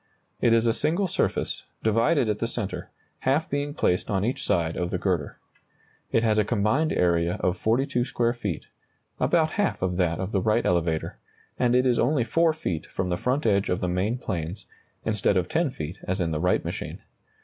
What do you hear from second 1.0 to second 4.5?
surface, divided at the centre, half being placed on each